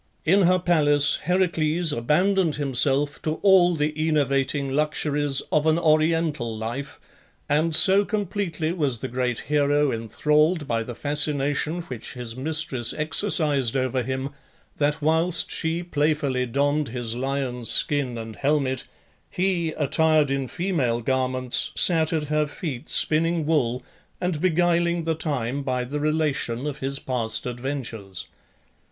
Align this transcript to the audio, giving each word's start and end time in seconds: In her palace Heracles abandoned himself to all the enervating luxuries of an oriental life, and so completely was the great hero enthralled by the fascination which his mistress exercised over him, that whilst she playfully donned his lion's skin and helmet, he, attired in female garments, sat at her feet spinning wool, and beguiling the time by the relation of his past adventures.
In 0.25 0.41
her 0.47 0.57
palace 0.57 1.19
Heracles 1.25 1.91
abandoned 1.93 2.55
himself 2.55 3.21
to 3.21 3.35
all 3.43 3.75
the 3.75 3.93
enervating 4.07 4.71
luxuries 4.73 5.41
of 5.51 5.67
an 5.67 5.77
oriental 5.77 6.57
life, 6.57 6.99
and 7.47 7.75
so 7.75 8.03
completely 8.03 8.71
was 8.73 8.97
the 8.97 9.07
great 9.07 9.41
hero 9.41 9.91
enthralled 9.91 10.67
by 10.67 10.81
the 10.81 10.95
fascination 10.95 11.81
which 11.83 12.13
his 12.13 12.35
mistress 12.35 12.95
exercised 12.97 13.75
over 13.77 14.01
him, 14.01 14.31
that 14.77 15.03
whilst 15.03 15.51
she 15.51 15.83
playfully 15.83 16.47
donned 16.47 16.87
his 16.89 17.13
lion's 17.15 17.69
skin 17.69 18.17
and 18.17 18.37
helmet, 18.37 18.87
he, 19.29 19.69
attired 19.73 20.31
in 20.31 20.47
female 20.47 21.01
garments, 21.01 21.69
sat 21.75 22.11
at 22.11 22.23
her 22.23 22.47
feet 22.47 22.89
spinning 22.89 23.45
wool, 23.45 23.83
and 24.19 24.41
beguiling 24.41 25.03
the 25.03 25.13
time 25.13 25.61
by 25.61 25.83
the 25.83 25.99
relation 25.99 26.65
of 26.65 26.79
his 26.79 26.97
past 26.97 27.45
adventures. 27.45 28.25